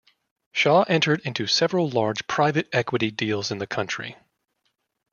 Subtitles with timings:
[0.51, 4.17] Shaw entered into several large private equity deals in the country.